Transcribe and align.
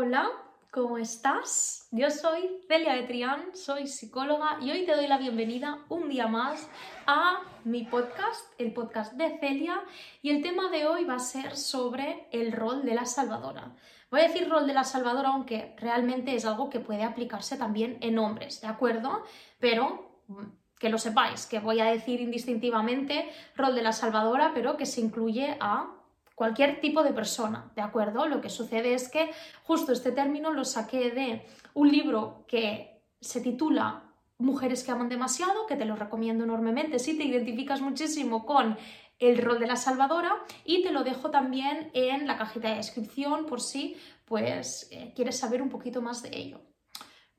Hola, 0.00 0.30
¿cómo 0.70 0.96
estás? 0.96 1.88
Yo 1.90 2.08
soy 2.08 2.60
Celia 2.68 2.94
de 2.94 3.02
Trián, 3.02 3.46
soy 3.52 3.88
psicóloga 3.88 4.58
y 4.60 4.70
hoy 4.70 4.86
te 4.86 4.94
doy 4.94 5.08
la 5.08 5.18
bienvenida 5.18 5.80
un 5.88 6.08
día 6.08 6.28
más 6.28 6.70
a 7.08 7.40
mi 7.64 7.82
podcast, 7.82 8.44
el 8.58 8.72
podcast 8.72 9.14
de 9.14 9.40
Celia, 9.40 9.82
y 10.22 10.30
el 10.30 10.40
tema 10.40 10.70
de 10.70 10.86
hoy 10.86 11.04
va 11.04 11.16
a 11.16 11.18
ser 11.18 11.56
sobre 11.56 12.28
el 12.30 12.52
rol 12.52 12.84
de 12.84 12.94
la 12.94 13.06
salvadora. 13.06 13.74
Voy 14.08 14.20
a 14.20 14.28
decir 14.28 14.48
rol 14.48 14.68
de 14.68 14.74
la 14.74 14.84
salvadora, 14.84 15.30
aunque 15.30 15.74
realmente 15.78 16.32
es 16.32 16.44
algo 16.44 16.70
que 16.70 16.78
puede 16.78 17.02
aplicarse 17.02 17.56
también 17.56 17.98
en 18.00 18.20
hombres, 18.20 18.60
¿de 18.60 18.68
acuerdo? 18.68 19.24
Pero 19.58 20.22
mm, 20.28 20.44
que 20.78 20.90
lo 20.90 20.98
sepáis, 20.98 21.46
que 21.46 21.58
voy 21.58 21.80
a 21.80 21.86
decir 21.86 22.20
indistintivamente 22.20 23.28
rol 23.56 23.74
de 23.74 23.82
la 23.82 23.90
salvadora, 23.90 24.52
pero 24.54 24.76
que 24.76 24.86
se 24.86 25.00
incluye 25.00 25.56
a 25.58 25.97
cualquier 26.38 26.80
tipo 26.80 27.02
de 27.02 27.12
persona, 27.12 27.72
¿de 27.74 27.82
acuerdo? 27.82 28.28
Lo 28.28 28.40
que 28.40 28.48
sucede 28.48 28.94
es 28.94 29.08
que 29.08 29.32
justo 29.64 29.92
este 29.92 30.12
término 30.12 30.52
lo 30.52 30.64
saqué 30.64 31.10
de 31.10 31.44
un 31.74 31.90
libro 31.90 32.44
que 32.46 33.02
se 33.20 33.40
titula 33.40 34.04
Mujeres 34.38 34.84
que 34.84 34.92
aman 34.92 35.08
demasiado, 35.08 35.66
que 35.66 35.74
te 35.74 35.84
lo 35.84 35.96
recomiendo 35.96 36.44
enormemente 36.44 37.00
si 37.00 37.18
te 37.18 37.24
identificas 37.24 37.80
muchísimo 37.80 38.46
con 38.46 38.78
el 39.18 39.38
rol 39.38 39.58
de 39.58 39.66
la 39.66 39.74
salvadora 39.74 40.32
y 40.64 40.84
te 40.84 40.92
lo 40.92 41.02
dejo 41.02 41.32
también 41.32 41.90
en 41.92 42.28
la 42.28 42.38
cajita 42.38 42.68
de 42.68 42.76
descripción 42.76 43.46
por 43.46 43.60
si 43.60 43.96
pues 44.24 44.86
eh, 44.92 45.12
quieres 45.16 45.36
saber 45.36 45.60
un 45.60 45.70
poquito 45.70 46.02
más 46.02 46.22
de 46.22 46.30
ello. 46.38 46.60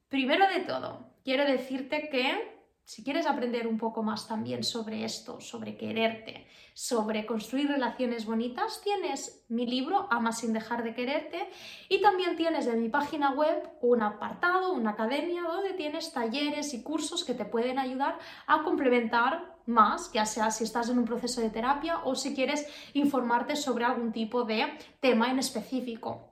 Primero 0.10 0.46
de 0.50 0.60
todo, 0.60 1.14
quiero 1.24 1.46
decirte 1.46 2.10
que 2.10 2.59
si 2.90 3.04
quieres 3.04 3.28
aprender 3.28 3.68
un 3.68 3.78
poco 3.78 4.02
más 4.02 4.28
también 4.28 4.64
sobre 4.64 5.06
esto, 5.06 5.40
sobre 5.40 5.78
quererte, 5.78 6.48
sobre 6.74 7.28
construir 7.28 7.68
relaciones 7.68 8.26
bonitas, 8.26 8.82
tienes 8.82 9.46
mi 9.48 9.68
libro 9.68 10.08
Ama 10.10 10.32
sin 10.32 10.54
dejar 10.54 10.82
de 10.82 10.96
quererte 10.96 11.52
y 11.88 12.02
también 12.02 12.36
tienes 12.36 12.66
en 12.66 12.82
mi 12.82 12.90
página 12.90 13.30
web 13.34 13.62
un 13.82 14.02
apartado, 14.02 14.74
una 14.74 14.90
academia 14.90 15.44
donde 15.44 15.74
tienes 15.74 16.12
talleres 16.12 16.74
y 16.74 16.82
cursos 16.82 17.24
que 17.24 17.36
te 17.36 17.46
pueden 17.46 17.78
ayudar 17.78 18.18
a 18.48 18.64
complementar 18.64 19.56
más, 19.68 20.12
ya 20.12 20.26
sea 20.26 20.50
si 20.50 20.64
estás 20.64 20.90
en 20.90 20.98
un 20.98 21.06
proceso 21.06 21.42
de 21.42 21.52
terapia 21.52 22.00
o 22.06 22.16
si 22.16 22.34
quieres 22.34 22.66
informarte 22.96 23.56
sobre 23.56 23.86
algún 23.86 24.12
tipo 24.12 24.46
de 24.46 24.66
tema 25.00 25.30
en 25.30 25.38
específico. 25.38 26.29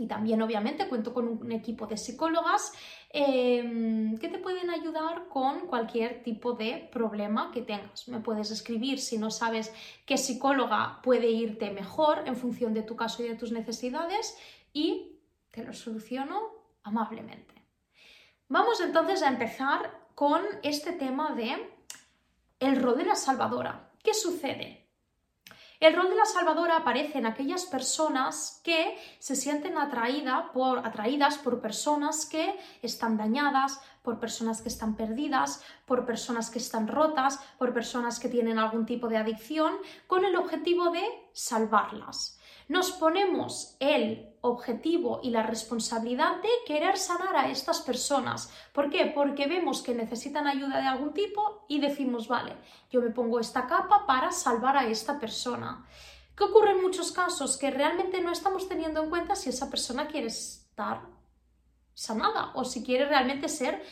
Y 0.00 0.06
también, 0.06 0.40
obviamente, 0.40 0.88
cuento 0.88 1.12
con 1.12 1.28
un 1.28 1.52
equipo 1.52 1.86
de 1.86 1.98
psicólogas 1.98 2.72
em, 3.10 4.16
que 4.16 4.28
te 4.28 4.38
pueden 4.38 4.70
ayudar 4.70 5.28
con 5.28 5.66
cualquier 5.66 6.22
tipo 6.22 6.54
de 6.54 6.88
problema 6.90 7.50
que 7.52 7.60
tengas. 7.60 8.08
Me 8.08 8.20
puedes 8.20 8.50
escribir 8.50 8.98
si 8.98 9.18
no 9.18 9.30
sabes 9.30 9.74
qué 10.06 10.16
psicóloga 10.16 11.00
puede 11.02 11.28
irte 11.28 11.70
mejor 11.70 12.22
en 12.24 12.34
función 12.34 12.72
de 12.72 12.82
tu 12.82 12.96
caso 12.96 13.22
y 13.22 13.28
de 13.28 13.34
tus 13.34 13.52
necesidades 13.52 14.38
y 14.72 15.18
te 15.50 15.64
lo 15.64 15.74
soluciono 15.74 16.40
amablemente. 16.82 17.62
Vamos 18.48 18.80
entonces 18.80 19.22
a 19.22 19.28
empezar 19.28 20.00
con 20.14 20.40
este 20.62 20.92
tema 20.92 21.34
de 21.34 21.58
el 22.58 22.80
rol 22.80 23.04
salvadora. 23.16 23.90
¿Qué 24.02 24.14
sucede? 24.14 24.79
El 25.80 25.96
rol 25.96 26.10
de 26.10 26.16
la 26.16 26.26
salvadora 26.26 26.76
aparece 26.76 27.16
en 27.16 27.24
aquellas 27.24 27.64
personas 27.64 28.60
que 28.62 28.98
se 29.18 29.34
sienten 29.34 29.76
por, 30.52 30.86
atraídas 30.86 31.38
por 31.38 31.62
personas 31.62 32.26
que 32.26 32.54
están 32.82 33.16
dañadas, 33.16 33.80
por 34.02 34.20
personas 34.20 34.60
que 34.60 34.68
están 34.68 34.94
perdidas, 34.94 35.64
por 35.86 36.04
personas 36.04 36.50
que 36.50 36.58
están 36.58 36.86
rotas, 36.86 37.38
por 37.58 37.72
personas 37.72 38.20
que 38.20 38.28
tienen 38.28 38.58
algún 38.58 38.84
tipo 38.84 39.08
de 39.08 39.16
adicción, 39.16 39.72
con 40.06 40.26
el 40.26 40.36
objetivo 40.36 40.90
de 40.90 41.02
salvarlas 41.32 42.39
nos 42.70 42.92
ponemos 42.92 43.74
el 43.80 44.32
objetivo 44.42 45.18
y 45.24 45.30
la 45.30 45.42
responsabilidad 45.42 46.36
de 46.40 46.48
querer 46.64 46.98
sanar 46.98 47.34
a 47.34 47.50
estas 47.50 47.80
personas. 47.80 48.48
¿Por 48.72 48.90
qué? 48.90 49.06
Porque 49.12 49.48
vemos 49.48 49.82
que 49.82 49.92
necesitan 49.92 50.46
ayuda 50.46 50.80
de 50.80 50.86
algún 50.86 51.12
tipo 51.12 51.64
y 51.68 51.80
decimos, 51.80 52.28
vale, 52.28 52.54
yo 52.88 53.02
me 53.02 53.10
pongo 53.10 53.40
esta 53.40 53.66
capa 53.66 54.06
para 54.06 54.30
salvar 54.30 54.76
a 54.76 54.86
esta 54.86 55.18
persona. 55.18 55.84
¿Qué 56.36 56.44
ocurre 56.44 56.70
en 56.70 56.82
muchos 56.82 57.10
casos? 57.10 57.56
Que 57.56 57.72
realmente 57.72 58.20
no 58.20 58.30
estamos 58.30 58.68
teniendo 58.68 59.02
en 59.02 59.10
cuenta 59.10 59.34
si 59.34 59.50
esa 59.50 59.68
persona 59.68 60.06
quiere 60.06 60.28
estar 60.28 61.02
sanada 61.92 62.52
o 62.54 62.64
si 62.64 62.84
quiere 62.84 63.06
realmente 63.06 63.48
ser 63.48 63.82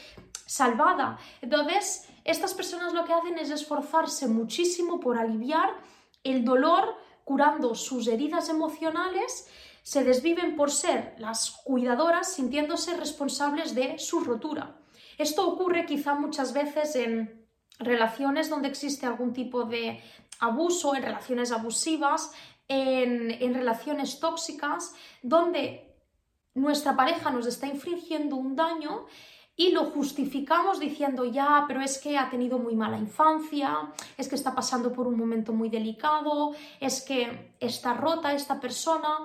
salvada. 0.46 1.18
Entonces, 1.42 2.08
estas 2.22 2.54
personas 2.54 2.94
lo 2.94 3.04
que 3.04 3.12
hacen 3.12 3.38
es 3.38 3.50
esforzarse 3.50 4.28
muchísimo 4.28 5.00
por 5.00 5.18
aliviar 5.18 5.74
el 6.22 6.44
dolor 6.44 7.07
curando 7.28 7.74
sus 7.74 8.08
heridas 8.08 8.48
emocionales, 8.48 9.46
se 9.82 10.02
desviven 10.02 10.56
por 10.56 10.70
ser 10.70 11.14
las 11.18 11.50
cuidadoras 11.62 12.32
sintiéndose 12.32 12.96
responsables 12.96 13.74
de 13.74 13.98
su 13.98 14.20
rotura. 14.20 14.80
Esto 15.18 15.46
ocurre 15.46 15.84
quizá 15.84 16.14
muchas 16.14 16.54
veces 16.54 16.96
en 16.96 17.46
relaciones 17.78 18.48
donde 18.48 18.68
existe 18.68 19.04
algún 19.04 19.34
tipo 19.34 19.64
de 19.64 20.02
abuso, 20.40 20.94
en 20.94 21.02
relaciones 21.02 21.52
abusivas, 21.52 22.32
en, 22.66 23.30
en 23.30 23.52
relaciones 23.52 24.20
tóxicas, 24.20 24.94
donde 25.22 25.94
nuestra 26.54 26.96
pareja 26.96 27.30
nos 27.30 27.46
está 27.46 27.66
infringiendo 27.66 28.36
un 28.36 28.56
daño 28.56 29.04
y 29.60 29.72
lo 29.72 29.86
justificamos 29.86 30.78
diciendo 30.78 31.24
ya, 31.24 31.64
pero 31.66 31.80
es 31.80 31.98
que 31.98 32.16
ha 32.16 32.30
tenido 32.30 32.60
muy 32.60 32.76
mala 32.76 32.96
infancia, 32.96 33.90
es 34.16 34.28
que 34.28 34.36
está 34.36 34.54
pasando 34.54 34.92
por 34.92 35.08
un 35.08 35.18
momento 35.18 35.52
muy 35.52 35.68
delicado, 35.68 36.52
es 36.78 37.02
que 37.02 37.54
está 37.58 37.92
rota 37.92 38.32
esta 38.32 38.60
persona. 38.60 39.18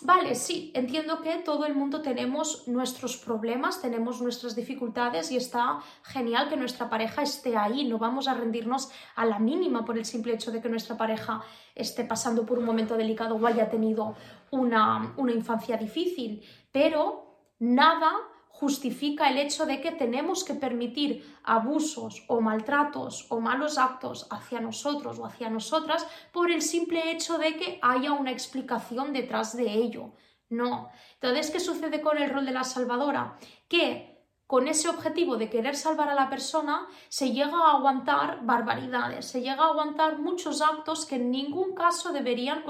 Vale, 0.00 0.34
sí, 0.34 0.72
entiendo 0.74 1.20
que 1.22 1.36
todo 1.36 1.64
el 1.64 1.76
mundo 1.76 2.02
tenemos 2.02 2.66
nuestros 2.66 3.16
problemas, 3.18 3.80
tenemos 3.80 4.20
nuestras 4.20 4.56
dificultades 4.56 5.30
y 5.30 5.36
está 5.36 5.78
genial 6.02 6.48
que 6.48 6.56
nuestra 6.56 6.90
pareja 6.90 7.22
esté 7.22 7.56
ahí. 7.56 7.84
No 7.84 7.98
vamos 7.98 8.26
a 8.26 8.34
rendirnos 8.34 8.90
a 9.14 9.26
la 9.26 9.38
mínima 9.38 9.84
por 9.84 9.96
el 9.96 10.04
simple 10.04 10.34
hecho 10.34 10.50
de 10.50 10.60
que 10.60 10.68
nuestra 10.68 10.96
pareja 10.96 11.40
esté 11.76 12.02
pasando 12.02 12.44
por 12.44 12.58
un 12.58 12.64
momento 12.64 12.96
delicado 12.96 13.36
o 13.36 13.46
haya 13.46 13.70
tenido 13.70 14.16
una, 14.50 15.14
una 15.16 15.30
infancia 15.30 15.76
difícil. 15.76 16.42
Pero 16.72 17.36
nada 17.60 18.12
justifica 18.58 19.30
el 19.30 19.38
hecho 19.38 19.66
de 19.66 19.80
que 19.80 19.92
tenemos 19.92 20.42
que 20.42 20.54
permitir 20.54 21.38
abusos 21.44 22.24
o 22.26 22.40
maltratos 22.40 23.26
o 23.28 23.40
malos 23.40 23.78
actos 23.78 24.26
hacia 24.30 24.60
nosotros 24.60 25.20
o 25.20 25.26
hacia 25.26 25.48
nosotras 25.48 26.04
por 26.32 26.50
el 26.50 26.60
simple 26.60 27.12
hecho 27.12 27.38
de 27.38 27.56
que 27.56 27.78
haya 27.82 28.10
una 28.10 28.32
explicación 28.32 29.12
detrás 29.12 29.56
de 29.56 29.72
ello. 29.72 30.10
No. 30.48 30.90
Entonces, 31.14 31.52
¿qué 31.52 31.60
sucede 31.60 32.00
con 32.00 32.18
el 32.18 32.30
rol 32.30 32.46
de 32.46 32.52
la 32.52 32.64
salvadora? 32.64 33.36
Que 33.68 34.18
con 34.48 34.66
ese 34.66 34.88
objetivo 34.88 35.36
de 35.36 35.50
querer 35.50 35.76
salvar 35.76 36.08
a 36.08 36.16
la 36.16 36.28
persona 36.28 36.88
se 37.08 37.30
llega 37.30 37.56
a 37.56 37.76
aguantar 37.76 38.40
barbaridades, 38.42 39.26
se 39.26 39.40
llega 39.40 39.62
a 39.62 39.68
aguantar 39.68 40.18
muchos 40.18 40.62
actos 40.62 41.06
que 41.06 41.16
en 41.16 41.30
ningún 41.30 41.76
caso 41.76 42.12
deberían 42.12 42.64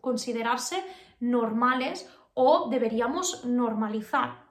considerarse 0.00 0.84
normales 1.20 2.10
o 2.32 2.68
deberíamos 2.68 3.44
normalizar. 3.44 4.44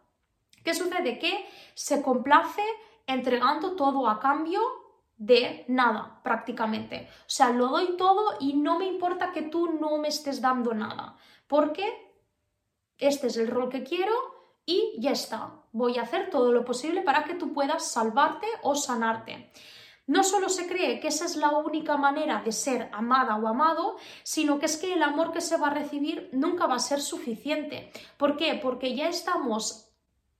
¿Qué 0.63 0.73
sucede? 0.73 1.19
Que 1.19 1.45
se 1.73 2.01
complace 2.01 2.63
entregando 3.05 3.75
todo 3.75 4.07
a 4.07 4.19
cambio 4.19 4.61
de 5.17 5.65
nada, 5.67 6.19
prácticamente. 6.23 7.09
O 7.21 7.29
sea, 7.29 7.49
lo 7.49 7.67
doy 7.67 7.95
todo 7.97 8.37
y 8.39 8.53
no 8.53 8.79
me 8.79 8.85
importa 8.85 9.31
que 9.31 9.43
tú 9.43 9.73
no 9.79 9.97
me 9.97 10.07
estés 10.07 10.41
dando 10.41 10.73
nada, 10.73 11.15
porque 11.47 11.85
este 12.97 13.27
es 13.27 13.37
el 13.37 13.47
rol 13.47 13.69
que 13.69 13.83
quiero 13.83 14.13
y 14.65 14.95
ya 14.97 15.11
está. 15.11 15.51
Voy 15.71 15.97
a 15.97 16.03
hacer 16.03 16.29
todo 16.29 16.51
lo 16.51 16.63
posible 16.63 17.01
para 17.01 17.23
que 17.23 17.35
tú 17.35 17.53
puedas 17.53 17.91
salvarte 17.91 18.47
o 18.61 18.75
sanarte. 18.75 19.51
No 20.05 20.23
solo 20.23 20.49
se 20.49 20.67
cree 20.67 20.99
que 20.99 21.07
esa 21.07 21.25
es 21.25 21.37
la 21.37 21.49
única 21.51 21.95
manera 21.95 22.41
de 22.43 22.51
ser 22.51 22.89
amada 22.91 23.37
o 23.37 23.47
amado, 23.47 23.95
sino 24.23 24.59
que 24.59 24.65
es 24.65 24.75
que 24.75 24.93
el 24.93 25.03
amor 25.03 25.31
que 25.31 25.39
se 25.39 25.55
va 25.57 25.67
a 25.67 25.73
recibir 25.73 26.29
nunca 26.33 26.67
va 26.67 26.75
a 26.75 26.79
ser 26.79 26.99
suficiente. 26.99 27.91
¿Por 28.17 28.35
qué? 28.35 28.59
Porque 28.61 28.95
ya 28.95 29.07
estamos 29.07 29.92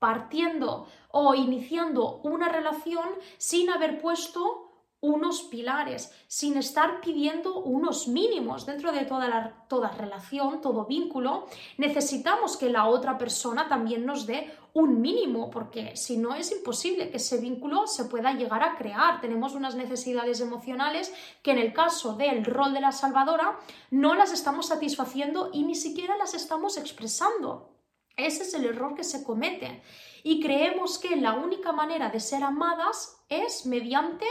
partiendo 0.04 0.86
o 1.12 1.34
iniciando 1.34 2.20
una 2.24 2.50
relación 2.50 3.08
sin 3.38 3.70
haber 3.70 4.02
puesto 4.02 4.74
unos 5.00 5.44
pilares, 5.44 6.12
sin 6.28 6.58
estar 6.58 7.00
pidiendo 7.00 7.62
unos 7.62 8.10
mínimos 8.10 8.66
dentro 8.66 8.92
de 8.92 9.06
toda, 9.06 9.30
la, 9.30 9.66
toda 9.70 9.88
relación, 9.92 10.60
todo 10.60 10.86
vínculo, 10.86 11.46
necesitamos 11.78 12.58
que 12.58 12.70
la 12.70 12.88
otra 12.88 13.18
persona 13.18 13.70
también 13.70 14.06
nos 14.06 14.26
dé 14.26 14.54
un 14.74 15.00
mínimo, 15.00 15.50
porque 15.50 15.96
si 15.96 16.18
no 16.18 16.36
es 16.36 16.52
imposible 16.52 17.10
que 17.10 17.18
ese 17.18 17.38
vínculo 17.38 17.88
se 17.88 18.04
pueda 18.06 18.34
llegar 18.34 18.62
a 18.62 18.76
crear. 18.76 19.22
Tenemos 19.22 19.56
unas 19.56 19.76
necesidades 19.76 20.42
emocionales 20.42 21.14
que 21.42 21.52
en 21.52 21.60
el 21.60 21.72
caso 21.72 22.16
del 22.16 22.44
rol 22.44 22.74
de 22.74 22.82
la 22.82 22.92
salvadora 22.92 23.58
no 23.90 24.16
las 24.16 24.34
estamos 24.34 24.66
satisfaciendo 24.68 25.50
y 25.54 25.64
ni 25.64 25.76
siquiera 25.76 26.18
las 26.18 26.34
estamos 26.34 26.76
expresando. 26.76 27.73
Ese 28.16 28.44
es 28.44 28.54
el 28.54 28.66
error 28.66 28.96
que 28.96 29.04
se 29.04 29.24
comete. 29.24 29.82
Y 30.24 30.42
creemos 30.42 31.00
que 31.00 31.16
la 31.16 31.34
única 31.34 31.72
manera 31.72 32.10
de 32.10 32.20
ser 32.20 32.44
amadas 32.44 33.24
es 33.30 33.66
mediante 33.66 34.26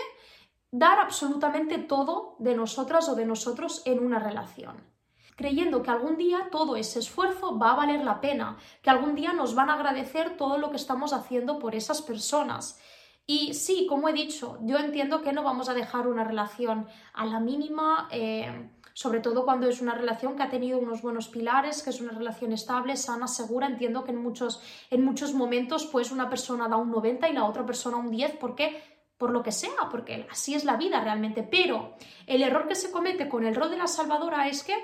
dar 0.71 0.99
absolutamente 0.99 1.79
todo 1.79 2.37
de 2.39 2.55
nosotras 2.55 3.09
o 3.09 3.15
de 3.15 3.27
nosotros 3.27 3.83
en 3.85 4.05
una 4.05 4.19
relación. 4.19 4.91
creyendo 5.35 5.83
que 5.83 5.91
algún 5.91 6.19
día 6.19 6.49
todo 6.53 6.77
ese 6.77 6.99
esfuerzo 6.99 7.59
va 7.59 7.73
a 7.73 7.77
valer 7.77 8.05
la 8.05 8.21
pena, 8.21 8.59
que 8.83 8.91
algún 8.91 9.15
día 9.15 9.33
nos 9.33 9.55
van 9.55 9.71
a 9.71 9.75
agradecer 9.75 10.37
todo 10.37 10.59
lo 10.59 10.71
que 10.71 10.77
estamos 10.77 11.13
haciendo 11.13 11.59
por 11.59 11.75
esas 11.75 12.03
personas. 12.03 12.79
Y 13.27 13.55
sí, 13.55 13.87
como 13.89 14.09
he 14.09 14.13
dicho, 14.13 14.59
yo 14.63 14.79
entiendo 14.79 15.23
que 15.23 15.33
no 15.33 15.43
vamos 15.43 15.69
a 15.69 15.75
dejar 15.75 16.07
una 16.07 16.23
relación 16.23 16.87
a 17.15 17.25
la 17.25 17.41
mínima, 17.41 18.09
eh, 18.13 18.71
sobre 18.95 19.21
todo 19.21 19.45
cuando 19.45 19.69
es 19.69 19.81
una 19.81 19.95
relación 19.95 20.37
que 20.37 20.43
ha 20.43 20.51
tenido 20.51 20.79
unos 20.79 21.03
buenos 21.03 21.29
pilares, 21.29 21.83
que 21.83 21.91
es 21.91 22.01
una 22.01 22.13
relación 22.13 22.53
estable, 22.53 22.97
sana, 22.97 23.27
segura. 23.27 23.67
Entiendo 23.67 24.05
que 24.05 24.13
en 24.13 24.19
muchos, 24.19 24.63
en 24.91 25.05
muchos 25.05 25.35
momentos 25.35 25.87
pues 25.87 26.13
una 26.13 26.29
persona 26.29 26.69
da 26.69 26.77
un 26.77 26.91
90 26.91 27.29
y 27.29 27.33
la 27.33 27.45
otra 27.45 27.65
persona 27.65 27.97
un 27.97 28.11
10, 28.11 28.37
porque 28.39 28.83
por 29.17 29.31
lo 29.31 29.43
que 29.43 29.53
sea, 29.53 29.89
porque 29.91 30.27
así 30.31 30.55
es 30.55 30.65
la 30.65 30.77
vida 30.77 31.01
realmente. 31.01 31.43
Pero 31.43 31.95
el 32.27 32.43
error 32.43 32.67
que 32.67 32.75
se 32.75 32.91
comete 32.91 33.29
con 33.29 33.45
el 33.45 33.55
rol 33.55 33.71
de 33.71 33.77
la 33.77 33.87
salvadora 33.87 34.49
es 34.49 34.65
que 34.65 34.75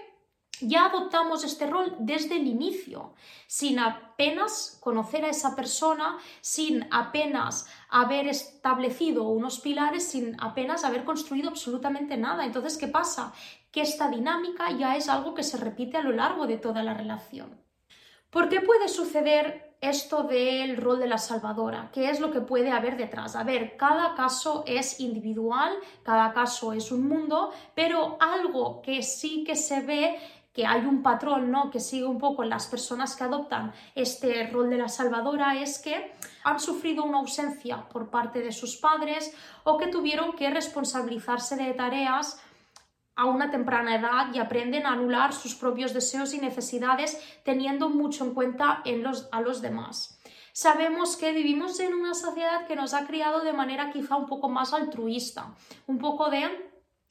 ya 0.60 0.86
adoptamos 0.86 1.44
este 1.44 1.66
rol 1.66 1.94
desde 1.98 2.36
el 2.36 2.46
inicio, 2.46 3.14
sin 3.46 3.78
apenas 3.78 4.78
conocer 4.80 5.24
a 5.24 5.30
esa 5.30 5.54
persona, 5.54 6.18
sin 6.40 6.86
apenas 6.90 7.66
haber 7.88 8.26
establecido 8.26 9.24
unos 9.24 9.60
pilares, 9.60 10.08
sin 10.08 10.36
apenas 10.40 10.84
haber 10.84 11.04
construido 11.04 11.48
absolutamente 11.48 12.16
nada. 12.16 12.44
Entonces, 12.44 12.76
¿qué 12.76 12.88
pasa? 12.88 13.32
Que 13.70 13.82
esta 13.82 14.08
dinámica 14.08 14.70
ya 14.72 14.96
es 14.96 15.08
algo 15.08 15.34
que 15.34 15.42
se 15.42 15.56
repite 15.56 15.96
a 15.96 16.02
lo 16.02 16.12
largo 16.12 16.46
de 16.46 16.58
toda 16.58 16.82
la 16.82 16.94
relación. 16.94 17.60
¿Por 18.30 18.48
qué 18.48 18.60
puede 18.60 18.88
suceder 18.88 19.76
esto 19.80 20.24
del 20.24 20.76
rol 20.76 20.98
de 20.98 21.06
la 21.06 21.18
salvadora? 21.18 21.90
¿Qué 21.92 22.10
es 22.10 22.20
lo 22.20 22.30
que 22.30 22.40
puede 22.40 22.70
haber 22.70 22.96
detrás? 22.96 23.36
A 23.36 23.44
ver, 23.44 23.76
cada 23.76 24.14
caso 24.14 24.64
es 24.66 25.00
individual, 25.00 25.72
cada 26.02 26.32
caso 26.32 26.72
es 26.72 26.92
un 26.92 27.08
mundo, 27.08 27.52
pero 27.74 28.18
algo 28.20 28.82
que 28.82 29.02
sí 29.02 29.44
que 29.44 29.56
se 29.56 29.80
ve 29.80 30.18
que 30.52 30.66
hay 30.66 30.84
un 30.86 31.04
patrón 31.04 31.52
¿no? 31.52 31.70
que 31.70 31.78
sigue 31.78 32.04
un 32.04 32.18
poco 32.18 32.42
las 32.42 32.66
personas 32.66 33.14
que 33.14 33.22
adoptan 33.22 33.72
este 33.94 34.48
rol 34.50 34.68
de 34.68 34.78
la 34.78 34.88
salvadora 34.88 35.54
es 35.60 35.78
que 35.78 36.12
han 36.42 36.58
sufrido 36.58 37.04
una 37.04 37.18
ausencia 37.18 37.88
por 37.88 38.10
parte 38.10 38.40
de 38.40 38.50
sus 38.50 38.76
padres 38.76 39.32
o 39.62 39.78
que 39.78 39.86
tuvieron 39.86 40.32
que 40.32 40.50
responsabilizarse 40.50 41.54
de 41.54 41.74
tareas 41.74 42.42
a 43.18 43.24
una 43.24 43.50
temprana 43.50 43.96
edad 43.96 44.32
y 44.32 44.38
aprenden 44.38 44.86
a 44.86 44.92
anular 44.92 45.32
sus 45.32 45.56
propios 45.56 45.92
deseos 45.92 46.32
y 46.34 46.38
necesidades 46.38 47.20
teniendo 47.44 47.88
mucho 47.88 48.24
en 48.24 48.32
cuenta 48.32 48.80
a 49.32 49.40
los 49.40 49.60
demás. 49.60 50.20
Sabemos 50.52 51.16
que 51.16 51.32
vivimos 51.32 51.80
en 51.80 51.94
una 51.94 52.14
sociedad 52.14 52.68
que 52.68 52.76
nos 52.76 52.94
ha 52.94 53.08
criado 53.08 53.40
de 53.40 53.52
manera 53.52 53.90
quizá 53.90 54.14
un 54.14 54.26
poco 54.26 54.48
más 54.48 54.72
altruista, 54.72 55.52
un 55.88 55.98
poco 55.98 56.30
de 56.30 56.48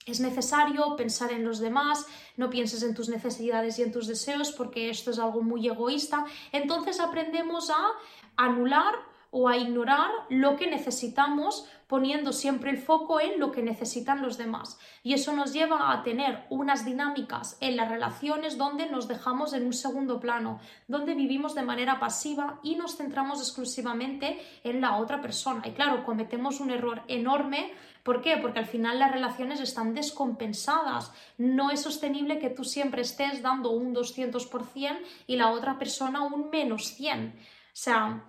es 0.06 0.20
necesario 0.20 0.96
pensar 0.96 1.30
en 1.30 1.44
los 1.44 1.58
demás, 1.58 2.06
no 2.38 2.48
pienses 2.48 2.82
en 2.82 2.94
tus 2.94 3.10
necesidades 3.10 3.78
y 3.78 3.82
en 3.82 3.92
tus 3.92 4.06
deseos 4.06 4.52
porque 4.52 4.88
esto 4.88 5.10
es 5.10 5.18
algo 5.18 5.42
muy 5.42 5.68
egoísta. 5.68 6.24
Entonces 6.52 7.00
aprendemos 7.00 7.68
a 7.68 7.90
anular 8.36 8.94
o 9.30 9.46
a 9.46 9.58
ignorar 9.58 10.10
lo 10.30 10.56
que 10.56 10.66
necesitamos 10.70 11.68
poniendo 11.88 12.32
siempre 12.34 12.70
el 12.70 12.76
foco 12.76 13.18
en 13.18 13.40
lo 13.40 13.50
que 13.50 13.62
necesitan 13.62 14.22
los 14.22 14.36
demás. 14.36 14.78
Y 15.02 15.14
eso 15.14 15.32
nos 15.32 15.54
lleva 15.54 15.90
a 15.90 16.02
tener 16.02 16.46
unas 16.50 16.84
dinámicas 16.84 17.56
en 17.60 17.76
las 17.76 17.88
relaciones 17.88 18.58
donde 18.58 18.88
nos 18.88 19.08
dejamos 19.08 19.54
en 19.54 19.64
un 19.64 19.72
segundo 19.72 20.20
plano, 20.20 20.60
donde 20.86 21.14
vivimos 21.14 21.54
de 21.54 21.62
manera 21.62 21.98
pasiva 21.98 22.60
y 22.62 22.76
nos 22.76 22.96
centramos 22.96 23.40
exclusivamente 23.40 24.38
en 24.64 24.82
la 24.82 24.98
otra 24.98 25.22
persona. 25.22 25.62
Y 25.66 25.72
claro, 25.72 26.04
cometemos 26.04 26.60
un 26.60 26.70
error 26.70 27.02
enorme. 27.08 27.72
¿Por 28.02 28.20
qué? 28.20 28.36
Porque 28.36 28.58
al 28.58 28.66
final 28.66 28.98
las 28.98 29.10
relaciones 29.10 29.58
están 29.60 29.94
descompensadas. 29.94 31.10
No 31.38 31.70
es 31.70 31.80
sostenible 31.80 32.38
que 32.38 32.50
tú 32.50 32.64
siempre 32.64 33.00
estés 33.00 33.40
dando 33.40 33.70
un 33.70 33.94
200% 33.94 34.98
y 35.26 35.36
la 35.36 35.52
otra 35.52 35.78
persona 35.78 36.22
un 36.22 36.50
menos 36.50 36.94
100. 36.94 37.28
O 37.28 37.70
sea, 37.72 38.24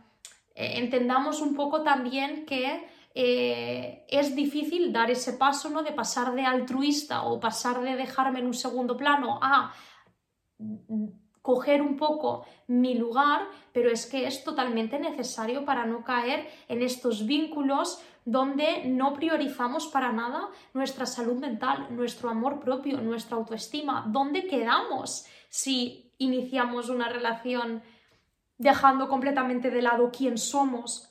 eh, 0.55 0.73
entendamos 0.75 1.41
un 1.41 1.55
poco 1.55 1.81
también 1.81 2.45
que 2.45 2.87
eh, 3.15 4.05
es 4.07 4.35
difícil 4.35 4.93
dar 4.93 5.09
ese 5.09 5.33
paso, 5.33 5.69
¿no? 5.69 5.83
De 5.83 5.91
pasar 5.91 6.33
de 6.33 6.45
altruista 6.45 7.23
o 7.23 7.39
pasar 7.39 7.81
de 7.81 7.95
dejarme 7.95 8.39
en 8.39 8.47
un 8.47 8.53
segundo 8.53 8.95
plano 8.95 9.39
a 9.41 9.73
coger 11.41 11.81
un 11.81 11.97
poco 11.97 12.45
mi 12.67 12.95
lugar, 12.95 13.47
pero 13.73 13.89
es 13.89 14.05
que 14.05 14.27
es 14.27 14.43
totalmente 14.43 14.99
necesario 14.99 15.65
para 15.65 15.85
no 15.85 16.03
caer 16.03 16.47
en 16.67 16.81
estos 16.81 17.25
vínculos 17.25 18.01
donde 18.25 18.85
no 18.85 19.13
priorizamos 19.13 19.87
para 19.87 20.11
nada 20.11 20.49
nuestra 20.73 21.05
salud 21.05 21.39
mental, 21.39 21.87
nuestro 21.89 22.29
amor 22.29 22.59
propio, 22.59 23.01
nuestra 23.01 23.37
autoestima. 23.37 24.05
¿Dónde 24.07 24.45
quedamos 24.45 25.25
si 25.49 26.13
iniciamos 26.19 26.89
una 26.89 27.09
relación 27.09 27.81
dejando 28.57 29.07
completamente 29.07 29.71
de 29.71 29.81
lado 29.81 30.11
quién 30.15 30.37
somos, 30.37 31.08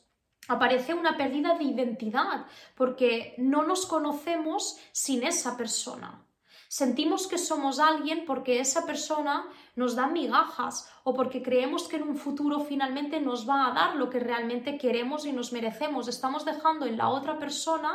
aparece 0.49 0.95
una 0.95 1.17
pérdida 1.17 1.55
de 1.55 1.65
identidad, 1.65 2.47
porque 2.75 3.35
no 3.39 3.63
nos 3.63 3.87
conocemos 3.87 4.79
sin 4.93 5.23
esa 5.23 5.57
persona. 5.57 6.25
Sentimos 6.69 7.27
que 7.27 7.39
somos 7.39 7.79
alguien 7.79 8.25
porque 8.27 8.61
esa 8.61 8.85
persona 8.85 9.47
nos 9.77 9.95
da 9.95 10.07
migajas 10.07 10.91
o 11.05 11.15
porque 11.15 11.43
creemos 11.43 11.89
que 11.89 11.97
en 11.97 12.03
un 12.03 12.17
futuro 12.17 12.61
finalmente 12.61 13.21
nos 13.21 13.49
va 13.49 13.69
a 13.69 13.73
dar 13.73 13.97
lo 13.97 14.11
que 14.11 14.21
realmente 14.21 14.77
queremos 14.77 15.25
y 15.25 15.33
nos 15.33 15.53
merecemos. 15.53 16.09
Estamos 16.09 16.45
dejando 16.45 16.85
en 16.85 16.99
la 16.99 17.09
otra 17.09 17.39
persona 17.39 17.93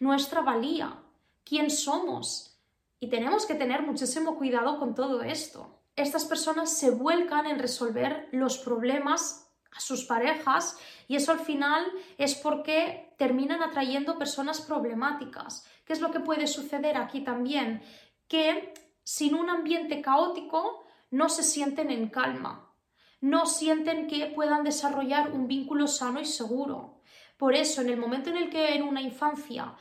nuestra 0.00 0.40
valía, 0.40 1.02
quién 1.44 1.70
somos. 1.70 2.58
Y 2.98 3.08
tenemos 3.08 3.44
que 3.44 3.56
tener 3.56 3.82
muchísimo 3.82 4.36
cuidado 4.36 4.78
con 4.78 4.94
todo 4.94 5.22
esto 5.22 5.74
estas 5.96 6.24
personas 6.24 6.76
se 6.76 6.90
vuelcan 6.90 7.46
en 7.46 7.58
resolver 7.58 8.28
los 8.32 8.58
problemas 8.58 9.43
a 9.74 9.80
sus 9.80 10.04
parejas 10.04 10.78
y 11.08 11.16
eso 11.16 11.32
al 11.32 11.40
final 11.40 11.84
es 12.18 12.34
porque 12.34 13.12
terminan 13.18 13.62
atrayendo 13.62 14.18
personas 14.18 14.60
problemáticas. 14.60 15.66
¿Qué 15.84 15.92
es 15.92 16.00
lo 16.00 16.10
que 16.10 16.20
puede 16.20 16.46
suceder 16.46 16.96
aquí 16.96 17.20
también? 17.20 17.82
Que 18.28 18.72
sin 19.02 19.34
un 19.34 19.50
ambiente 19.50 20.00
caótico 20.00 20.84
no 21.10 21.28
se 21.28 21.42
sienten 21.42 21.90
en 21.90 22.08
calma, 22.08 22.72
no 23.20 23.46
sienten 23.46 24.06
que 24.06 24.26
puedan 24.26 24.64
desarrollar 24.64 25.32
un 25.32 25.46
vínculo 25.46 25.86
sano 25.86 26.20
y 26.20 26.24
seguro. 26.24 27.02
Por 27.36 27.54
eso, 27.54 27.82
en 27.82 27.90
el 27.90 27.96
momento 27.96 28.30
en 28.30 28.36
el 28.36 28.50
que 28.50 28.74
en 28.74 28.82
una 28.82 29.02
infancia 29.02 29.74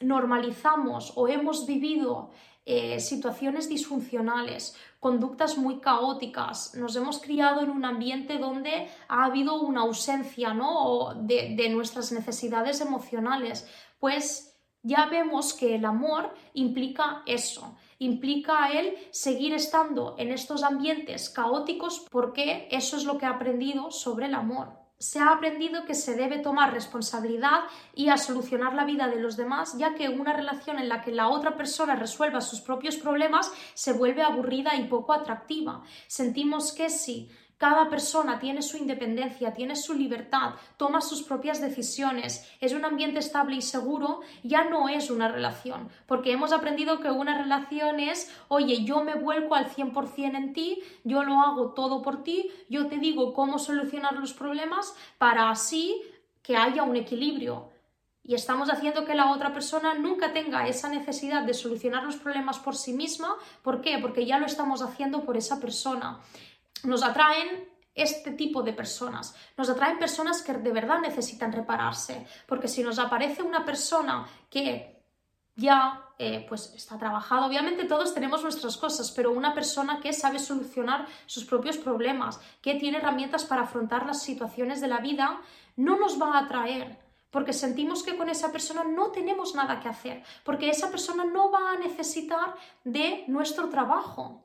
normalizamos 0.00 1.12
o 1.16 1.28
hemos 1.28 1.66
vivido 1.66 2.30
eh, 2.66 2.98
situaciones 2.98 3.68
disfuncionales, 3.68 4.74
conductas 4.98 5.58
muy 5.58 5.80
caóticas, 5.80 6.74
nos 6.74 6.96
hemos 6.96 7.20
criado 7.20 7.60
en 7.60 7.70
un 7.70 7.84
ambiente 7.84 8.38
donde 8.38 8.88
ha 9.08 9.26
habido 9.26 9.60
una 9.60 9.82
ausencia 9.82 10.54
¿no? 10.54 11.14
de, 11.14 11.54
de 11.56 11.68
nuestras 11.68 12.10
necesidades 12.10 12.80
emocionales, 12.80 13.68
pues 13.98 14.56
ya 14.82 15.06
vemos 15.06 15.52
que 15.52 15.74
el 15.74 15.84
amor 15.84 16.34
implica 16.54 17.22
eso, 17.26 17.76
implica 17.98 18.72
el 18.72 18.94
seguir 19.10 19.52
estando 19.52 20.14
en 20.18 20.30
estos 20.30 20.62
ambientes 20.62 21.28
caóticos 21.28 22.06
porque 22.10 22.68
eso 22.70 22.96
es 22.96 23.04
lo 23.04 23.18
que 23.18 23.26
ha 23.26 23.30
aprendido 23.30 23.90
sobre 23.90 24.26
el 24.26 24.34
amor 24.34 24.83
se 24.98 25.18
ha 25.18 25.30
aprendido 25.30 25.84
que 25.84 25.94
se 25.94 26.14
debe 26.14 26.38
tomar 26.38 26.72
responsabilidad 26.72 27.60
y 27.94 28.08
a 28.08 28.16
solucionar 28.16 28.74
la 28.74 28.84
vida 28.84 29.08
de 29.08 29.20
los 29.20 29.36
demás, 29.36 29.76
ya 29.76 29.94
que 29.94 30.08
una 30.08 30.32
relación 30.32 30.78
en 30.78 30.88
la 30.88 31.02
que 31.02 31.12
la 31.12 31.28
otra 31.28 31.56
persona 31.56 31.96
resuelva 31.96 32.40
sus 32.40 32.60
propios 32.60 32.96
problemas 32.96 33.52
se 33.74 33.92
vuelve 33.92 34.22
aburrida 34.22 34.76
y 34.76 34.84
poco 34.84 35.12
atractiva. 35.12 35.82
Sentimos 36.06 36.72
que 36.72 36.90
si 36.90 37.28
cada 37.58 37.88
persona 37.88 38.38
tiene 38.38 38.62
su 38.62 38.76
independencia, 38.76 39.54
tiene 39.54 39.76
su 39.76 39.94
libertad, 39.94 40.54
toma 40.76 41.00
sus 41.00 41.22
propias 41.22 41.60
decisiones, 41.60 42.48
es 42.60 42.72
un 42.72 42.84
ambiente 42.84 43.20
estable 43.20 43.56
y 43.56 43.62
seguro, 43.62 44.20
ya 44.42 44.64
no 44.64 44.88
es 44.88 45.10
una 45.10 45.28
relación, 45.28 45.88
porque 46.06 46.32
hemos 46.32 46.52
aprendido 46.52 47.00
que 47.00 47.10
una 47.10 47.38
relación 47.38 48.00
es, 48.00 48.30
oye, 48.48 48.84
yo 48.84 49.04
me 49.04 49.14
vuelco 49.14 49.54
al 49.54 49.70
100% 49.70 50.36
en 50.36 50.52
ti, 50.52 50.82
yo 51.04 51.22
lo 51.22 51.40
hago 51.40 51.72
todo 51.72 52.02
por 52.02 52.22
ti, 52.22 52.50
yo 52.68 52.86
te 52.86 52.98
digo 52.98 53.32
cómo 53.32 53.58
solucionar 53.58 54.14
los 54.14 54.32
problemas 54.32 54.94
para 55.18 55.50
así 55.50 56.02
que 56.42 56.56
haya 56.56 56.82
un 56.82 56.96
equilibrio. 56.96 57.70
Y 58.26 58.34
estamos 58.34 58.70
haciendo 58.70 59.04
que 59.04 59.14
la 59.14 59.30
otra 59.30 59.52
persona 59.52 59.92
nunca 59.92 60.32
tenga 60.32 60.66
esa 60.66 60.88
necesidad 60.88 61.42
de 61.42 61.52
solucionar 61.52 62.04
los 62.04 62.16
problemas 62.16 62.58
por 62.58 62.74
sí 62.74 62.94
misma. 62.94 63.36
¿Por 63.62 63.82
qué? 63.82 63.98
Porque 63.98 64.24
ya 64.24 64.38
lo 64.38 64.46
estamos 64.46 64.80
haciendo 64.80 65.24
por 65.24 65.36
esa 65.36 65.60
persona 65.60 66.20
nos 66.84 67.02
atraen 67.02 67.68
este 67.94 68.32
tipo 68.32 68.62
de 68.62 68.72
personas. 68.72 69.34
Nos 69.56 69.68
atraen 69.68 69.98
personas 69.98 70.42
que 70.42 70.52
de 70.54 70.72
verdad 70.72 71.00
necesitan 71.00 71.52
repararse, 71.52 72.26
porque 72.46 72.68
si 72.68 72.82
nos 72.82 72.98
aparece 72.98 73.42
una 73.42 73.64
persona 73.64 74.26
que 74.50 75.02
ya 75.56 76.04
eh, 76.18 76.44
pues 76.48 76.72
está 76.74 76.98
trabajada, 76.98 77.46
obviamente 77.46 77.84
todos 77.84 78.12
tenemos 78.12 78.42
nuestras 78.42 78.76
cosas, 78.76 79.12
pero 79.12 79.30
una 79.30 79.54
persona 79.54 80.00
que 80.00 80.12
sabe 80.12 80.40
solucionar 80.40 81.06
sus 81.26 81.44
propios 81.44 81.78
problemas, 81.78 82.40
que 82.60 82.74
tiene 82.74 82.98
herramientas 82.98 83.44
para 83.44 83.62
afrontar 83.62 84.04
las 84.04 84.22
situaciones 84.22 84.80
de 84.80 84.88
la 84.88 84.98
vida, 84.98 85.40
no 85.76 85.96
nos 85.96 86.20
va 86.20 86.34
a 86.34 86.44
atraer, 86.44 86.98
porque 87.30 87.52
sentimos 87.52 88.02
que 88.02 88.16
con 88.16 88.28
esa 88.28 88.50
persona 88.50 88.82
no 88.84 89.10
tenemos 89.12 89.54
nada 89.54 89.78
que 89.78 89.88
hacer, 89.88 90.24
porque 90.44 90.70
esa 90.70 90.90
persona 90.90 91.24
no 91.24 91.50
va 91.50 91.72
a 91.72 91.78
necesitar 91.78 92.54
de 92.82 93.24
nuestro 93.28 93.68
trabajo. 93.68 94.44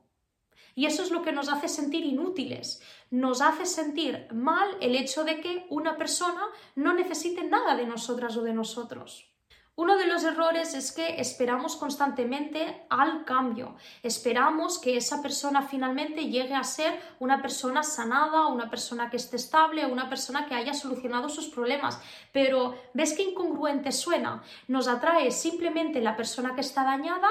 Y 0.75 0.85
eso 0.85 1.03
es 1.03 1.11
lo 1.11 1.21
que 1.21 1.31
nos 1.31 1.49
hace 1.49 1.67
sentir 1.67 2.05
inútiles. 2.05 2.81
Nos 3.09 3.41
hace 3.41 3.65
sentir 3.65 4.27
mal 4.33 4.69
el 4.81 4.95
hecho 4.95 5.23
de 5.23 5.41
que 5.41 5.65
una 5.69 5.97
persona 5.97 6.41
no 6.75 6.93
necesite 6.93 7.43
nada 7.43 7.75
de 7.75 7.85
nosotras 7.85 8.37
o 8.37 8.43
de 8.43 8.53
nosotros. 8.53 9.29
Uno 9.79 9.95
de 9.95 10.07
los 10.07 10.25
errores 10.25 10.73
es 10.73 10.91
que 10.91 11.21
esperamos 11.21 11.77
constantemente 11.77 12.85
al 12.89 13.23
cambio. 13.23 13.77
Esperamos 14.03 14.77
que 14.77 14.97
esa 14.97 15.21
persona 15.21 15.61
finalmente 15.61 16.25
llegue 16.25 16.53
a 16.53 16.65
ser 16.65 16.99
una 17.19 17.41
persona 17.41 17.81
sanada, 17.81 18.47
una 18.47 18.69
persona 18.69 19.09
que 19.09 19.15
esté 19.15 19.37
estable, 19.37 19.85
una 19.85 20.09
persona 20.09 20.47
que 20.47 20.55
haya 20.55 20.73
solucionado 20.73 21.29
sus 21.29 21.47
problemas. 21.47 21.97
Pero 22.33 22.75
¿ves 22.93 23.13
qué 23.13 23.23
incongruente 23.23 23.93
suena? 23.93 24.43
Nos 24.67 24.89
atrae 24.89 25.31
simplemente 25.31 26.01
la 26.01 26.17
persona 26.17 26.55
que 26.55 26.61
está 26.61 26.83
dañada 26.83 27.29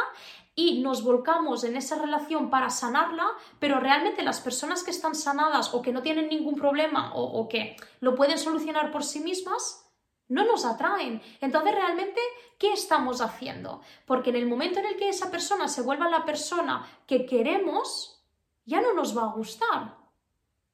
y 0.58 0.80
nos 0.80 1.04
volcamos 1.04 1.62
en 1.62 1.76
esa 1.76 2.00
relación 2.00 2.50
para 2.50 2.68
sanarla, 2.68 3.28
pero 3.60 3.78
realmente 3.78 4.24
las 4.24 4.40
personas 4.40 4.82
que 4.82 4.90
están 4.90 5.14
sanadas 5.14 5.72
o 5.72 5.82
que 5.82 5.92
no 5.92 6.02
tienen 6.02 6.28
ningún 6.28 6.56
problema 6.56 7.14
o, 7.14 7.22
o 7.22 7.48
que 7.48 7.76
lo 8.00 8.16
pueden 8.16 8.38
solucionar 8.38 8.90
por 8.90 9.04
sí 9.04 9.20
mismas, 9.20 9.88
no 10.26 10.44
nos 10.44 10.64
atraen. 10.64 11.22
Entonces, 11.40 11.72
realmente, 11.76 12.20
¿qué 12.58 12.72
estamos 12.72 13.20
haciendo? 13.20 13.82
Porque 14.04 14.30
en 14.30 14.36
el 14.36 14.48
momento 14.48 14.80
en 14.80 14.86
el 14.86 14.96
que 14.96 15.10
esa 15.10 15.30
persona 15.30 15.68
se 15.68 15.82
vuelva 15.82 16.10
la 16.10 16.24
persona 16.24 16.84
que 17.06 17.24
queremos, 17.24 18.20
ya 18.64 18.80
no 18.80 18.94
nos 18.94 19.16
va 19.16 19.22
a 19.22 19.34
gustar. 19.34 19.97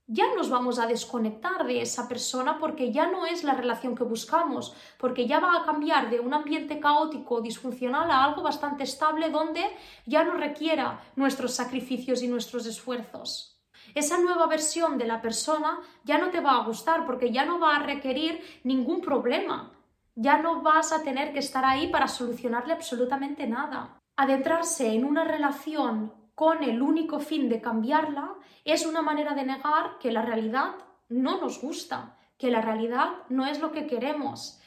Ya 0.06 0.26
nos 0.34 0.50
vamos 0.50 0.78
a 0.78 0.86
desconectar 0.86 1.66
de 1.66 1.80
esa 1.80 2.08
persona 2.08 2.58
porque 2.58 2.92
ya 2.92 3.06
no 3.10 3.24
es 3.24 3.42
la 3.42 3.54
relación 3.54 3.94
que 3.94 4.04
buscamos, 4.04 4.74
porque 4.98 5.26
ya 5.26 5.40
va 5.40 5.56
a 5.56 5.64
cambiar 5.64 6.10
de 6.10 6.20
un 6.20 6.34
ambiente 6.34 6.78
caótico, 6.78 7.40
disfuncional, 7.40 8.10
a 8.10 8.24
algo 8.24 8.42
bastante 8.42 8.84
estable 8.84 9.30
donde 9.30 9.64
ya 10.04 10.22
no 10.22 10.34
requiera 10.34 11.00
nuestros 11.16 11.54
sacrificios 11.54 12.22
y 12.22 12.28
nuestros 12.28 12.66
esfuerzos 12.66 13.54
esa 13.94 14.18
nueva 14.18 14.46
versión 14.46 14.98
de 14.98 15.06
la 15.06 15.22
persona 15.22 15.80
ya 16.04 16.18
no 16.18 16.30
te 16.30 16.40
va 16.40 16.56
a 16.56 16.64
gustar 16.64 17.06
porque 17.06 17.30
ya 17.30 17.44
no 17.44 17.58
va 17.60 17.76
a 17.76 17.82
requerir 17.82 18.42
ningún 18.64 19.00
problema. 19.00 19.72
Ya 20.16 20.38
no 20.38 20.62
vas 20.62 20.92
a 20.92 21.02
tener 21.02 21.32
que 21.32 21.40
estar 21.40 21.64
ahí 21.64 21.88
para 21.88 22.08
solucionarle 22.08 22.72
absolutamente 22.72 23.46
nada. 23.46 23.98
Adentrarse 24.16 24.92
en 24.92 25.04
una 25.04 25.24
relación 25.24 26.12
con 26.34 26.62
el 26.62 26.82
único 26.82 27.20
fin 27.20 27.48
de 27.48 27.60
cambiarla 27.60 28.34
es 28.64 28.86
una 28.86 29.02
manera 29.02 29.34
de 29.34 29.44
negar 29.44 29.98
que 29.98 30.10
la 30.10 30.22
realidad 30.22 30.74
no 31.08 31.40
nos 31.40 31.60
gusta, 31.60 32.16
que 32.38 32.50
la 32.50 32.60
realidad 32.60 33.08
no 33.28 33.46
es 33.46 33.60
lo 33.60 33.70
que 33.70 33.86
queremos. 33.86 34.60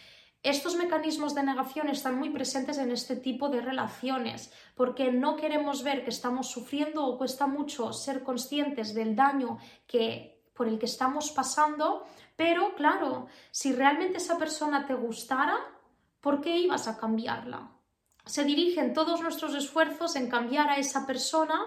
Estos 0.43 0.75
mecanismos 0.75 1.35
de 1.35 1.43
negación 1.43 1.89
están 1.89 2.17
muy 2.17 2.29
presentes 2.29 2.77
en 2.77 2.91
este 2.91 3.15
tipo 3.15 3.49
de 3.49 3.59
relaciones, 3.59 4.53
porque 4.75 5.11
no 5.11 5.35
queremos 5.35 5.83
ver 5.83 6.03
que 6.03 6.11
estamos 6.11 6.49
sufriendo 6.49 7.05
o 7.05 7.17
cuesta 7.17 7.47
mucho 7.47 7.91
ser 7.91 8.23
conscientes 8.23 8.93
del 8.93 9.15
daño 9.15 9.57
que, 9.87 10.45
por 10.53 10.67
el 10.67 10.79
que 10.79 10.85
estamos 10.85 11.31
pasando, 11.31 12.05
pero 12.35 12.75
claro, 12.75 13.27
si 13.51 13.73
realmente 13.73 14.17
esa 14.17 14.37
persona 14.37 14.85
te 14.85 14.93
gustara, 14.93 15.57
¿por 16.21 16.39
qué 16.39 16.55
ibas 16.55 16.87
a 16.87 16.97
cambiarla? 16.97 17.76
Se 18.27 18.43
dirigen 18.43 18.93
todos 18.93 19.21
nuestros 19.21 19.55
esfuerzos 19.55 20.15
en 20.15 20.29
cambiar 20.29 20.69
a 20.69 20.77
esa 20.77 21.07
persona 21.07 21.59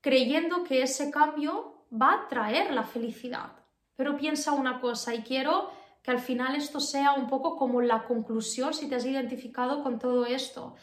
creyendo 0.00 0.62
que 0.62 0.82
ese 0.82 1.10
cambio 1.10 1.86
va 1.90 2.12
a 2.12 2.28
traer 2.28 2.72
la 2.72 2.84
felicidad. 2.84 3.52
Pero 3.96 4.16
piensa 4.16 4.52
una 4.52 4.80
cosa 4.80 5.14
y 5.14 5.22
quiero 5.22 5.70
que 6.02 6.10
al 6.10 6.20
final 6.20 6.54
esto 6.54 6.78
sea 6.78 7.14
un 7.14 7.26
poco 7.26 7.56
como 7.56 7.80
la 7.80 8.04
conclusión 8.04 8.72
si 8.72 8.88
te 8.88 8.94
has 8.94 9.04
identificado 9.04 9.82
con 9.82 9.98
todo 9.98 10.26
esto. 10.26 10.76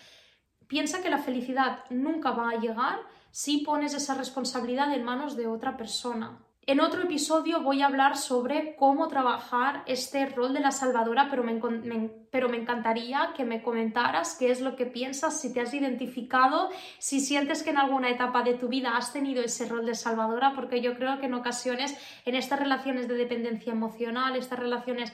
Piensa 0.67 1.01
que 1.01 1.09
la 1.09 1.19
felicidad 1.19 1.85
nunca 1.89 2.31
va 2.31 2.49
a 2.49 2.59
llegar 2.59 2.99
si 3.31 3.59
pones 3.59 3.93
esa 3.93 4.15
responsabilidad 4.15 4.93
en 4.93 5.03
manos 5.03 5.37
de 5.37 5.47
otra 5.47 5.77
persona. 5.77 6.39
En 6.65 6.79
otro 6.79 7.03
episodio 7.03 7.61
voy 7.61 7.81
a 7.81 7.87
hablar 7.87 8.15
sobre 8.15 8.77
cómo 8.77 9.09
trabajar 9.09 9.83
este 9.85 10.25
rol 10.27 10.53
de 10.53 10.61
la 10.61 10.71
salvadora, 10.71 11.27
pero 11.29 11.43
me, 11.43 11.59
pero 12.31 12.47
me, 12.47 12.55
encantaría 12.55 13.33
que 13.35 13.43
me 13.43 13.61
comentaras 13.61 14.37
qué 14.39 14.49
es 14.49 14.61
lo 14.61 14.77
que 14.77 14.85
piensas, 14.85 15.41
si 15.41 15.51
te 15.51 15.59
has 15.59 15.73
identificado, 15.73 16.69
si 16.99 17.19
sientes 17.19 17.63
que 17.63 17.71
en 17.71 17.79
alguna 17.79 18.09
etapa 18.09 18.43
de 18.43 18.53
tu 18.53 18.69
vida 18.69 18.95
has 18.95 19.11
tenido 19.11 19.43
ese 19.43 19.67
rol 19.67 19.85
de 19.85 19.93
salvadora, 19.93 20.53
porque 20.55 20.79
yo 20.79 20.95
creo 20.95 21.19
que 21.19 21.25
en 21.25 21.33
ocasiones 21.33 21.97
en 22.23 22.35
estas 22.35 22.59
relaciones 22.59 23.09
de 23.09 23.15
dependencia 23.15 23.73
emocional, 23.73 24.37
estas 24.37 24.59
relaciones 24.59 25.11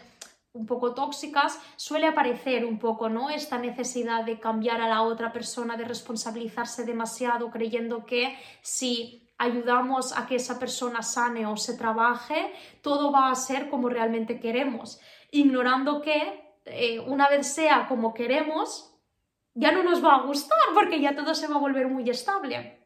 un 0.53 0.67
poco 0.67 0.93
tóxicas, 0.93 1.59
suele 1.77 2.05
aparecer 2.05 2.63
un 2.63 2.77
poco, 2.77 3.09
¿no? 3.09 3.31
Esta 3.31 3.57
necesidad 3.57 4.23
de 4.23 4.39
cambiar 4.39 4.81
a 4.81 4.87
la 4.87 5.01
otra 5.01 5.33
persona, 5.33 5.77
de 5.77 5.85
responsabilizarse 5.85 6.85
demasiado, 6.85 7.49
creyendo 7.49 8.05
que 8.05 8.37
si 8.61 9.28
ayudamos 9.39 10.15
a 10.15 10.27
que 10.27 10.35
esa 10.35 10.59
persona 10.59 11.01
sane 11.01 11.47
o 11.47 11.57
se 11.57 11.75
trabaje, 11.75 12.53
todo 12.81 13.11
va 13.11 13.31
a 13.31 13.35
ser 13.35 13.69
como 13.69 13.89
realmente 13.89 14.39
queremos, 14.39 14.99
ignorando 15.31 16.01
que 16.01 16.57
eh, 16.65 16.99
una 16.99 17.29
vez 17.29 17.47
sea 17.47 17.87
como 17.87 18.13
queremos, 18.13 18.93
ya 19.55 19.71
no 19.71 19.83
nos 19.83 20.03
va 20.03 20.15
a 20.15 20.21
gustar 20.23 20.59
porque 20.75 21.01
ya 21.01 21.15
todo 21.15 21.33
se 21.33 21.47
va 21.47 21.55
a 21.55 21.59
volver 21.59 21.87
muy 21.87 22.07
estable. 22.09 22.85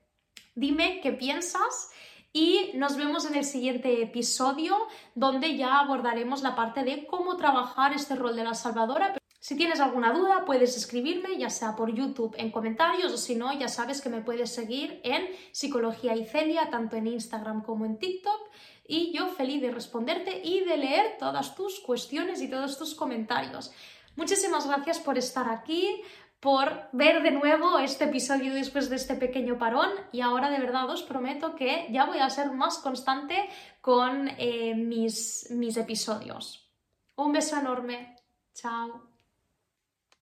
Dime 0.56 1.02
qué 1.02 1.12
piensas 1.12 1.92
y 2.32 2.72
nos 2.76 2.98
vemos 2.98 3.26
en 3.26 3.36
el 3.36 3.46
siguiente 3.46 4.02
episodio 4.02 4.76
donde 5.16 5.58
ya 5.58 5.80
abordaremos 5.80 6.44
la 6.44 6.56
parte 6.56 6.84
de 6.84 7.06
cómo 7.08 7.36
trabajar 7.38 7.94
este 7.94 8.16
rol 8.16 8.36
de 8.36 8.44
la 8.44 8.54
salvadora. 8.54 9.16
Si 9.44 9.58
tienes 9.58 9.82
alguna 9.82 10.14
duda, 10.14 10.46
puedes 10.46 10.78
escribirme, 10.78 11.38
ya 11.38 11.50
sea 11.50 11.76
por 11.76 11.94
YouTube 11.94 12.34
en 12.38 12.50
comentarios 12.50 13.12
o 13.12 13.18
si 13.18 13.36
no, 13.36 13.52
ya 13.52 13.68
sabes 13.68 14.00
que 14.00 14.08
me 14.08 14.22
puedes 14.22 14.54
seguir 14.54 15.02
en 15.04 15.28
Psicología 15.52 16.16
y 16.16 16.26
Celia, 16.26 16.70
tanto 16.70 16.96
en 16.96 17.08
Instagram 17.08 17.62
como 17.62 17.84
en 17.84 18.00
TikTok. 18.00 18.40
Y 18.88 19.12
yo 19.12 19.28
feliz 19.28 19.62
de 19.62 19.72
responderte 19.72 20.40
y 20.46 20.62
de 20.62 20.78
leer 20.78 21.18
todas 21.20 21.56
tus 21.56 21.82
cuestiones 21.82 22.42
y 22.42 22.50
todos 22.50 22.78
tus 22.78 22.96
comentarios. 22.96 23.74
Muchísimas 24.16 24.66
gracias 24.66 25.00
por 25.00 25.18
estar 25.18 25.50
aquí, 25.50 26.02
por 26.40 26.88
ver 26.94 27.22
de 27.22 27.32
nuevo 27.32 27.80
este 27.80 28.06
episodio 28.06 28.54
después 28.54 28.90
de 28.90 28.96
este 28.96 29.16
pequeño 29.16 29.58
parón 29.58 29.90
y 30.14 30.22
ahora 30.22 30.52
de 30.52 30.60
verdad 30.60 30.90
os 30.90 31.04
prometo 31.04 31.54
que 31.56 31.90
ya 31.92 32.06
voy 32.06 32.20
a 32.20 32.30
ser 32.30 32.52
más 32.52 32.78
constante 32.78 33.50
con 33.82 34.30
eh, 34.38 34.74
mis, 34.74 35.48
mis 35.50 35.76
episodios. 35.76 36.72
Un 37.18 37.34
beso 37.34 37.58
enorme. 37.58 38.16
Chao. 38.54 39.13